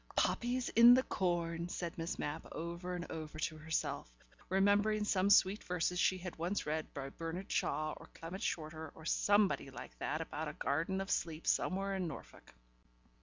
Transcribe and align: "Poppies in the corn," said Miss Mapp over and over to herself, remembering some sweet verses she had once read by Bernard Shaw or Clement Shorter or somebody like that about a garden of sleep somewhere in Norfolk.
"Poppies 0.15 0.69
in 0.69 0.95
the 0.95 1.03
corn," 1.03 1.69
said 1.69 1.95
Miss 1.95 2.17
Mapp 2.17 2.47
over 2.53 2.95
and 2.95 3.05
over 3.11 3.37
to 3.37 3.57
herself, 3.57 4.09
remembering 4.49 5.03
some 5.03 5.29
sweet 5.29 5.63
verses 5.63 5.99
she 5.99 6.17
had 6.17 6.37
once 6.37 6.65
read 6.65 6.91
by 6.91 7.09
Bernard 7.09 7.51
Shaw 7.51 7.93
or 7.95 8.07
Clement 8.15 8.41
Shorter 8.41 8.91
or 8.95 9.05
somebody 9.05 9.69
like 9.69 9.95
that 9.99 10.19
about 10.19 10.47
a 10.47 10.53
garden 10.53 11.01
of 11.01 11.11
sleep 11.11 11.45
somewhere 11.45 11.93
in 11.95 12.07
Norfolk. 12.07 12.51